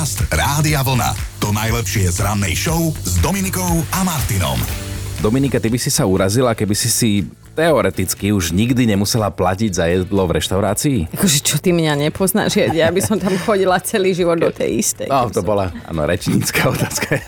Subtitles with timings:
[0.00, 1.12] Podcast Rádia Vlna.
[1.44, 4.56] To najlepšie z rannej show s Dominikou a Martinom.
[5.20, 7.10] Dominika, ty by si sa urazila, keby si si
[7.60, 11.12] teoreticky už nikdy nemusela platiť za jedlo v reštaurácii?
[11.12, 12.56] Akože čo ty mňa nepoznáš?
[12.56, 15.12] Ja, ja by som tam chodila celý život do tej istej.
[15.12, 17.20] No, to bola, áno, rečnícka otázka.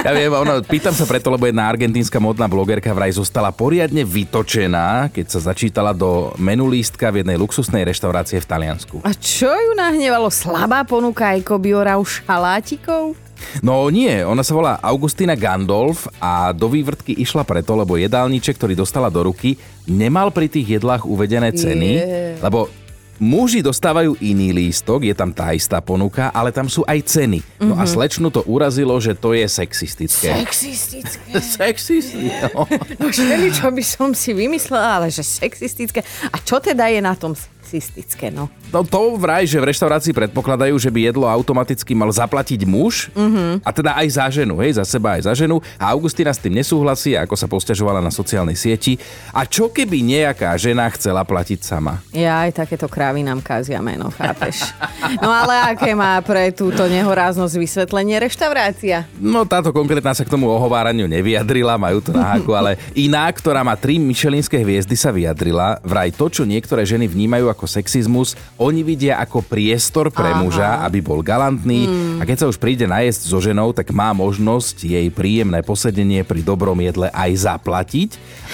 [0.00, 5.08] Ja viem, ono, pýtam sa preto, lebo jedna argentínska modná blogerka vraj zostala poriadne vytočená,
[5.12, 8.96] keď sa začítala do menulístka v jednej luxusnej reštaurácie v Taliansku.
[9.06, 10.28] A čo ju nahnevalo?
[10.28, 13.29] Slabá ponuka Ekobiora už šalátikov?
[13.60, 18.74] No nie, ona sa volá Augustina Gandolf a do vývrtky išla preto, lebo jedálniček, ktorý
[18.78, 19.56] dostala do ruky,
[19.88, 22.38] nemal pri tých jedlách uvedené ceny, Je.
[22.40, 22.70] lebo
[23.20, 27.44] muži dostávajú iný lístok, je tam tá istá ponuka, ale tam sú aj ceny.
[27.60, 30.32] No a slečnu to urazilo, že to je sexistické.
[30.40, 31.30] Sexistické.
[31.60, 32.32] Sexistické.
[32.56, 32.64] No.
[32.96, 33.08] No
[33.52, 36.00] čo by som si vymyslela, ale že sexistické.
[36.32, 37.36] A čo teda je na tom
[37.70, 38.50] sexistické, no?
[38.74, 43.14] no to vraj, že v reštaurácii predpokladajú, že by jedlo automaticky mal zaplatiť muž
[43.62, 45.62] a teda aj za ženu, hej, za seba aj za ženu.
[45.78, 48.98] A Augustina s tým nesúhlasí, ako sa posťažovala na sociálnej sieti.
[49.30, 52.02] A čo keby nejaká žena chcela platiť sama?
[52.10, 54.74] Ja aj takéto krávy nám kázia meno, chápeš?
[55.22, 59.06] No ale aké má pre túto nehoráznosť vysvetlenie reštaurácia?
[59.20, 63.60] No táto konkrétna sa k tomu ohováraniu nevyjadrila, majú to na háku, ale iná, ktorá
[63.62, 65.82] má tri myšelinské hviezdy, sa vyjadrila.
[65.84, 70.40] Vraj to, čo niektoré ženy vnímajú ako sexizmus, oni vidia ako priestor pre Aha.
[70.40, 71.88] muža, aby bol galantný
[72.20, 76.44] a keď sa už príde najesť so ženou, tak má možnosť jej príjemné posedenie pri
[76.44, 78.10] dobrom jedle aj zaplatiť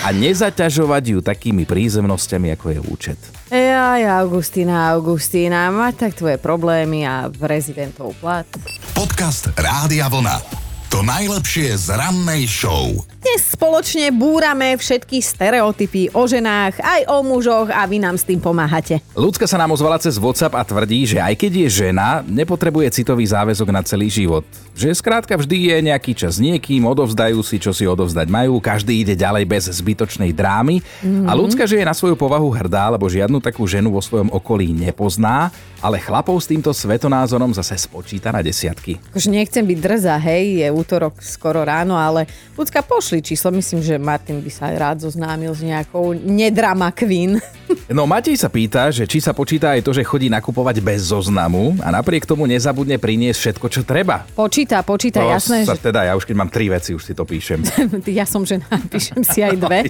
[0.07, 3.19] a nezaťažovať ju takými prízemnosťami, ako je účet.
[3.51, 8.47] Jaj, Augustína, Augustína, má tak tvoje problémy a prezidentov plat.
[8.95, 10.67] Podcast Rádia Vlna.
[10.91, 13.16] To najlepšie z rannej show.
[13.27, 18.39] Dnes spoločne búrame všetky stereotypy o ženách, aj o mužoch a vy nám s tým
[18.39, 19.03] pomáhate.
[19.19, 23.27] Ľudská sa nám ozvala cez WhatsApp a tvrdí, že aj keď je žena, nepotrebuje citový
[23.27, 24.47] záväzok na celý život.
[24.79, 29.03] Že skrátka vždy je nejaký čas s niekým, odovzdajú si, čo si odovzdať majú, každý
[29.03, 30.79] ide ďalej bez zbytočnej drámy.
[31.27, 34.71] A ľudská, že je na svoju povahu hrdá, lebo žiadnu takú ženu vo svojom okolí
[34.71, 39.01] nepozná, ale chlapov s týmto svetonázorom zase spočíta na desiatky.
[39.11, 43.53] Akože nechcem byť drza, hej, je útorok skoro ráno, ale ľudská pošli číslo.
[43.53, 47.39] Myslím, že Martin by sa rád zoznámil s nejakou nedrama queen.
[47.87, 51.75] No Matej sa pýta, že či sa počíta aj to, že chodí nakupovať bez zoznamu
[51.83, 54.27] a napriek tomu nezabudne priniesť všetko, čo treba.
[54.35, 55.91] Počíta, počíta, No, jasné, sa že...
[55.91, 57.63] teda, ja už keď mám tri veci, už si to píšem.
[58.11, 59.87] Ja som žena, píšem si aj dve.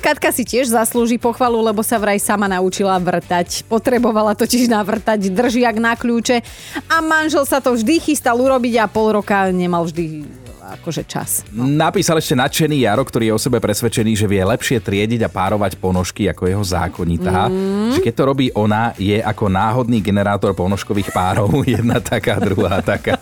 [0.00, 3.64] Katka si tiež zaslúži pochvalu, lebo sa vraj sama naučila vrtať.
[3.68, 6.40] Potrebovala totiž navrtať držiak na kľúče
[6.88, 11.44] a manžel sa to vždy chystal urobiť a pol roka nemal vždy akože čas.
[11.52, 15.76] Napísal ešte nadšený Jaro, ktorý je o sebe presvedčený, že vie lepšie triediť a párovať
[15.76, 17.52] ponožky ako jeho zákonitá.
[17.52, 17.92] Mm.
[17.96, 21.50] Že keď to robí ona, je ako náhodný generátor ponožkových párov.
[21.76, 23.20] Jedna taká, druhá taká.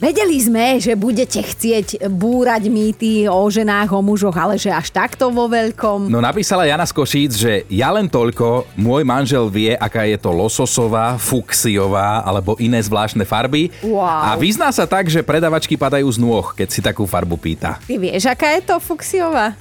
[0.00, 5.28] Vedeli sme, že budete chcieť búrať mýty o ženách, o mužoch, ale že až takto
[5.28, 6.08] vo veľkom.
[6.08, 10.32] No napísala Jana z Košíc, že ja len toľko, môj manžel vie, aká je to
[10.32, 13.68] lososová, fuksiová alebo iné zvláštne farby.
[13.84, 14.32] Wow.
[14.32, 17.76] A vyzná sa tak, že predavačky padajú z nôh, keď si takú farbu pýta.
[17.84, 19.52] Ty vieš, aká je to fuksiová?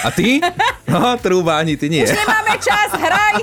[0.00, 0.40] A ty?
[0.86, 2.06] No, trúba, ani ty nie.
[2.08, 3.42] Nemáme čas, hraj!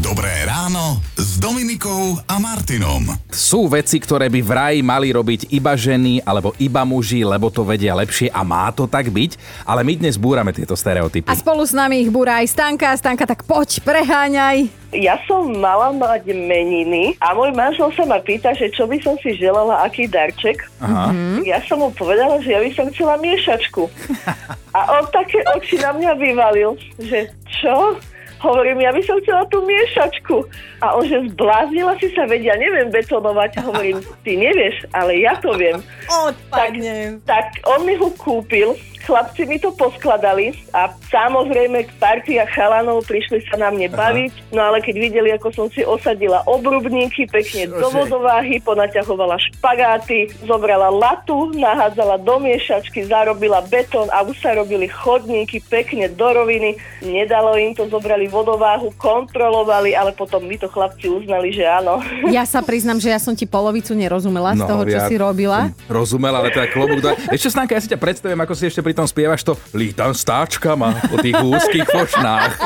[0.00, 0.98] Dobré ráno
[1.32, 3.08] s Dominikou a Martinom.
[3.32, 7.96] Sú veci, ktoré by vraj mali robiť iba ženy alebo iba muži, lebo to vedia
[7.96, 11.32] lepšie a má to tak byť, ale my dnes búrame tieto stereotypy.
[11.32, 12.92] A spolu s nami ich búra aj Stanka.
[13.00, 14.68] Stanka, tak poď, preháňaj.
[14.92, 19.16] Ja som mala mať meniny a môj manžel sa ma pýta, že čo by som
[19.24, 20.68] si želala, aký darček.
[20.84, 21.16] Aha.
[21.48, 23.88] Ja som mu povedala, že ja by som chcela miešačku.
[24.76, 27.96] A on také oči na mňa vyvalil, že čo?
[28.42, 30.42] Hovorím, ja by som chcela tú miešačku.
[30.82, 33.62] A on, že zbláznila si sa, vedia, neviem betonovať.
[33.62, 35.78] Hovorím, ty nevieš, ale ja to viem.
[36.10, 37.22] Odpadnem.
[37.22, 38.74] Tak on mi ho kúpil,
[39.06, 44.78] chlapci mi to poskladali a samozrejme partia chalanov prišli sa na mne baviť, no ale
[44.80, 52.22] keď videli, ako som si osadila obrubníky pekne do vodováhy, ponaťahovala špagáty, zobrala latu, nahádzala
[52.22, 56.78] do miešačky, zarobila betón a už sa robili chodníky pekne do roviny.
[57.02, 62.00] Nedalo im to, zobrali vodováhu, kontrolovali, ale potom mi to chlapci uznali, že áno.
[62.30, 65.74] Ja sa priznam, že ja som ti polovicu nerozumela z toho, čo ja si robila.
[65.74, 67.02] som Rozumel, ale teda klobúk.
[67.34, 71.08] Ešte Stanka, ja si ťa predstavím, ako si ešte pri tom spievaš to Lítam stáčkama
[71.08, 72.52] po tých úzkých fošnách.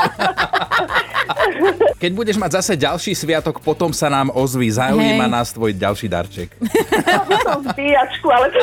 [1.97, 4.69] Keď budeš mať zase ďalší sviatok, potom sa nám ozví.
[4.69, 5.33] Zaujíma Hej.
[5.33, 6.53] nás tvoj ďalší darček.
[7.47, 8.53] som zbíjačku, ale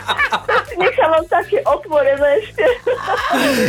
[0.82, 2.66] nechávam také otvorené ešte.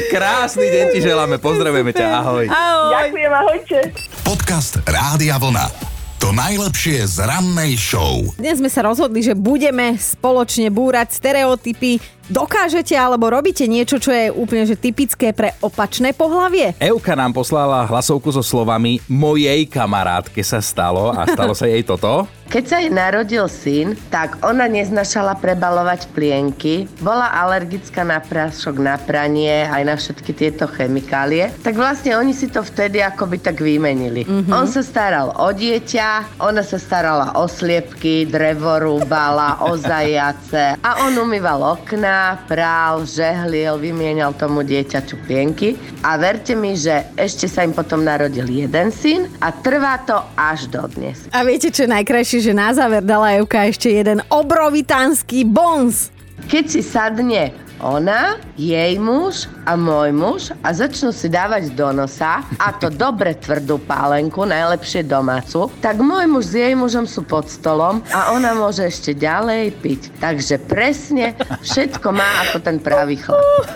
[0.09, 2.45] Krásny deň ti želáme, pozdravujeme ťa, ahoj.
[2.49, 2.91] Ahoj.
[2.97, 3.77] Ďakujem, ahojte.
[4.25, 5.69] Podcast Rádia Vlna.
[6.17, 8.19] To To najlepšie z rannej show.
[8.35, 12.03] Dnes sme sa rozhodli, že budeme spoločne búrať stereotypy.
[12.27, 16.75] Dokážete alebo robíte niečo, čo je úplne že typické pre opačné pohlavie?
[16.75, 22.27] Euka nám poslala hlasovku so slovami Mojej kamarátke sa stalo a stalo sa jej toto.
[22.47, 28.95] Keď sa jej narodil syn, tak ona neznašala prebalovať plienky, bola alergická na prášok, na
[28.95, 31.51] pranie, aj na všetky tieto chemikálie.
[31.59, 34.23] Tak vlastne oni si to vtedy akoby tak vymenili.
[34.23, 34.55] Mm-hmm.
[34.55, 41.03] On sa staral o dieťa, ona sa starala o sliepky, drevo rúbala, o zajace a
[41.03, 42.16] on umýval okna,
[42.47, 45.77] prál, žehlil, vymienial tomu dieťaču plienky.
[46.01, 50.69] A verte mi, že ešte sa im potom narodil jeden syn a trvá to až
[50.71, 51.29] dodnes.
[51.33, 56.09] A viete, čo je najkrajšie, že na záver dala Evka ešte jeden obrovitánsky bons.
[56.47, 62.41] Keď si sadne ona, jej muž a môj muž a začnú si dávať do nosa,
[62.57, 67.45] a to dobre tvrdú pálenku, najlepšie domácu, tak môj muž s jej mužom sú pod
[67.51, 70.01] stolom a ona môže ešte ďalej piť.
[70.23, 73.67] Takže presne všetko má ako ten pravý chlap.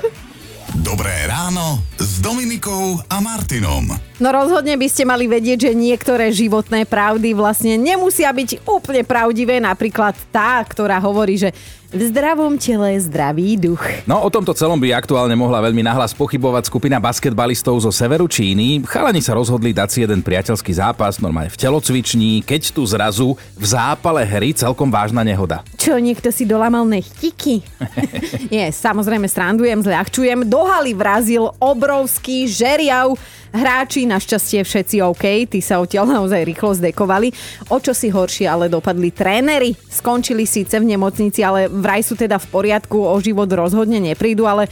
[0.82, 3.94] Dobré ráno s Dominikou a Martinom.
[4.18, 9.62] No rozhodne by ste mali vedieť, že niektoré životné pravdy vlastne nemusia byť úplne pravdivé.
[9.62, 11.54] Napríklad tá, ktorá hovorí, že
[11.92, 13.84] v zdravom tele zdravý duch.
[14.08, 18.80] No o tomto celom by aktuálne mohla veľmi nahlas pochybovať skupina basketbalistov zo severu Číny.
[18.88, 23.66] Chalani sa rozhodli dať si jeden priateľský zápas normálne v telocviční, keď tu zrazu v
[23.68, 25.68] zápale hry celkom vážna nehoda.
[25.76, 27.60] Čo, niekto si dolamal nechtiky?
[28.56, 30.48] Nie, samozrejme srandujem, zľahčujem.
[30.48, 31.52] Do haly vrazil
[31.92, 33.20] obrovský žeriav.
[33.52, 37.36] Hráči, našťastie všetci OK, tí sa odtiaľ naozaj rýchlo zdekovali.
[37.68, 39.76] O čo si horšie ale dopadli tréneri.
[39.76, 44.72] Skončili síce v nemocnici, ale vraj sú teda v poriadku, o život rozhodne neprídu, ale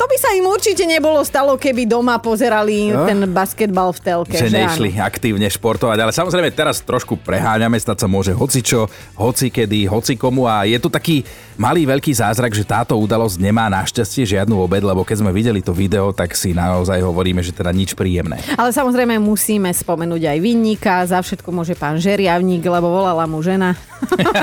[0.00, 3.04] to by sa im určite nebolo stalo, keby doma pozerali no?
[3.04, 4.32] ten basketbal v telke.
[4.32, 5.04] Že, že nešli áno?
[5.04, 8.88] aktívne športovať, ale samozrejme teraz trošku preháňame, stať sa môže hocičo,
[9.20, 11.20] hoci kedy, hoci komu a je tu taký
[11.60, 15.76] malý veľký zázrak, že táto udalosť nemá našťastie žiadnu obed, lebo keď sme videli to
[15.76, 18.40] video, tak si naozaj hovoríme, že teda nič príjemné.
[18.56, 23.76] Ale samozrejme musíme spomenúť aj vinníka, za všetko môže pán Žeriavník, lebo volala mu žena.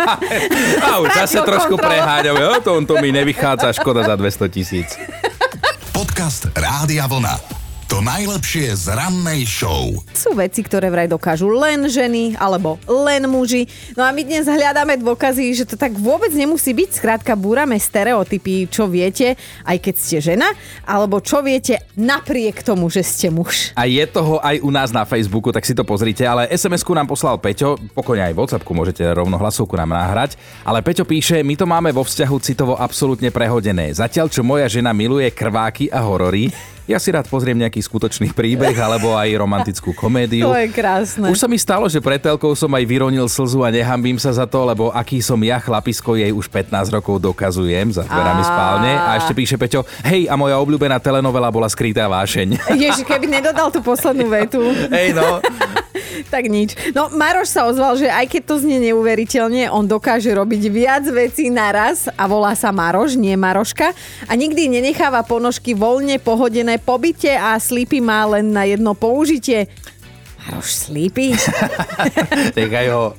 [0.86, 4.94] a už zase trošku preháňame, o tom to mi nevychádza, škoda za 200 tisíc.
[6.18, 7.57] Podcast Rádia Vlna.
[7.98, 9.90] To najlepšie z rannej show.
[10.14, 13.66] Sú veci, ktoré vraj dokážu len ženy alebo len muži.
[13.98, 16.94] No a my dnes hľadáme dôkazy, že to tak vôbec nemusí byť.
[16.94, 19.34] Skrátka, búrame stereotypy, čo viete,
[19.66, 20.46] aj keď ste žena,
[20.86, 23.74] alebo čo viete napriek tomu, že ste muž.
[23.74, 27.10] A je toho aj u nás na Facebooku, tak si to pozrite, ale SMS-ku nám
[27.10, 31.66] poslal Peťo, pokojne aj WhatsAppku môžete rovno hlasovku nám nahrať, ale Peťo píše, my to
[31.66, 33.90] máme vo vzťahu citovo absolútne prehodené.
[33.90, 38.72] Zatiaľ, čo moja žena miluje krváky a horory, ja si rád pozriem nejaký skutočný príbeh
[38.80, 40.48] alebo aj romantickú komédiu.
[40.48, 41.28] To je krásne.
[41.28, 44.48] Už sa mi stalo, že pred telkou som aj vyronil slzu a nehambím sa za
[44.48, 48.92] to, lebo aký som ja chlapisko jej už 15 rokov dokazujem za dverami spálne.
[48.96, 52.56] A ešte píše Peťo, hej, a moja obľúbená telenovela bola Skrytá vášeň.
[52.80, 54.64] Ježi, keby nedodal tú poslednú vetu.
[54.88, 55.44] Hej, no.
[56.34, 56.76] tak nič.
[56.94, 61.50] No Maroš sa ozval, že aj keď to znie neuveriteľne, on dokáže robiť viac vecí
[61.50, 63.92] naraz a volá sa Maroš, nie Maroška
[64.28, 69.70] a nikdy nenecháva ponožky voľne pohodené po byte a slípy má len na jedno použitie.
[70.48, 71.36] Maroš slípi?
[72.56, 73.12] Nechaj ho.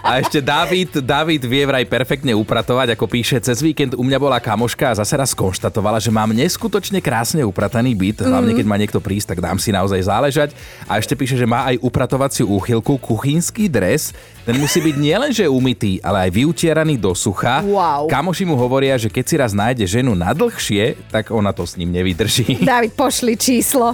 [0.00, 4.40] A ešte David, David vie vraj perfektne upratovať, ako píše, cez víkend u mňa bola
[4.40, 8.96] kamoška a zase raz konštatovala, že mám neskutočne krásne uprataný byt, hlavne keď má niekto
[8.96, 10.56] prísť, tak dám si naozaj záležať.
[10.88, 14.16] A ešte píše, že má aj upratovaciu úchylku, kuchynský dres,
[14.48, 17.60] ten musí byť nielenže umytý, ale aj vyutieraný do sucha.
[17.60, 18.08] Wow.
[18.08, 21.76] Kamoši mu hovoria, že keď si raz nájde ženu na dlhšie, tak ona to s
[21.76, 22.64] ním nevydrží.
[22.64, 23.92] David, pošli číslo.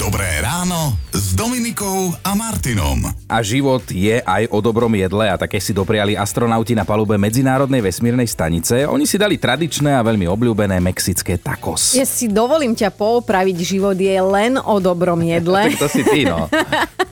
[0.00, 3.12] Dobré ráno s Dominikou a Martinom.
[3.28, 7.84] A život je aj o dobrom jedle a také si dopriali astronauti na palube Medzinárodnej
[7.84, 8.88] vesmírnej stanice.
[8.88, 11.92] Oni si dali tradičné a veľmi obľúbené mexické tacos.
[11.92, 15.68] Ja si dovolím ťa poopraviť, život je len o dobrom jedle.
[15.82, 16.48] to si ty, no.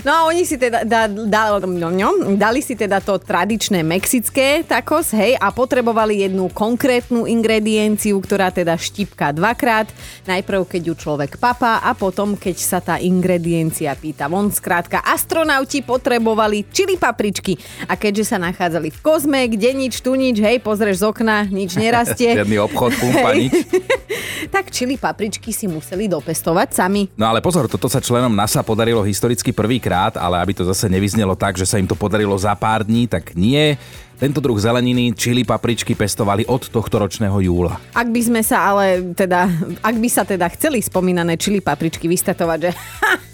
[0.00, 4.64] No a oni si teda da, da, no, no, dali si teda to tradičné mexické
[4.64, 9.92] tacos, hej, a potrebovali jednu konkrétnu ingredienciu, ktorá teda štipka dvakrát.
[10.24, 11.36] Najprv, keď ju človek
[11.70, 14.50] papa a potom, keď sa tá ingrediencia pýta von.
[14.50, 17.54] Skrátka, astronauti potrebovali čili papričky
[17.86, 21.78] a keďže sa nachádzali v kozme, kde nič, tu nič, hej, pozrieš z okna, nič
[21.78, 22.34] nerastie.
[22.42, 23.54] Žiadny obchod, pumpa, nič.
[24.54, 27.06] tak čili papričky si museli dopestovať sami.
[27.14, 31.38] No ale pozor, toto sa členom NASA podarilo historicky prvýkrát, ale aby to zase nevyznelo
[31.38, 33.78] tak, že sa im to podarilo za pár dní, tak nie.
[34.20, 37.80] Tento druh zeleniny, čili papričky pestovali od tohto ročného júla.
[37.96, 39.48] Ak by sme sa ale teda,
[39.80, 42.72] ak by sa teda chceli spomínané čili papričky vystatovať, že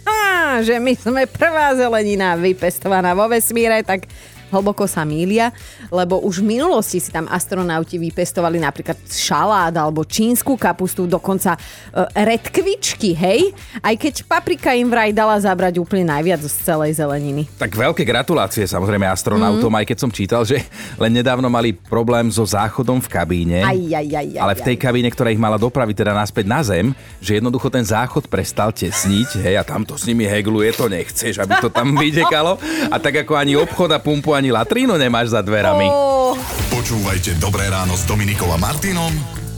[0.62, 4.06] že my sme prvá zelenina vypestovaná vo vesmíre, tak
[4.50, 5.50] hlboko sa mília,
[5.90, 12.06] lebo už v minulosti si tam astronauti vypestovali napríklad šalát alebo čínsku kapustu, dokonca uh,
[12.14, 13.50] redkvičky, hej?
[13.82, 17.50] Aj keď paprika im vraj dala zabrať úplne najviac z celej zeleniny.
[17.58, 19.78] Tak veľké gratulácie samozrejme astronautom, mm.
[19.82, 20.62] aj keď som čítal, že
[20.96, 23.58] len nedávno mali problém so záchodom v kabíne.
[23.66, 26.60] Aj, aj, aj, aj, ale v tej kabíne, ktorá ich mala dopraviť teda naspäť na
[26.62, 26.86] zem,
[27.18, 31.54] že jednoducho ten záchod prestal tesniť, hej, a tamto s nimi hegluje, to nechceš, aby
[31.58, 32.60] to tam vytekalo.
[32.92, 35.88] A tak ako ani obchod a pumpu ani latrínu nemáš za dverami.
[35.88, 36.36] Oh.
[36.68, 39.10] Počúvajte Dobré ráno s Dominikom a Martinom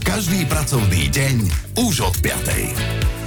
[0.09, 1.35] každý pracovný deň
[1.85, 3.18] už od 5.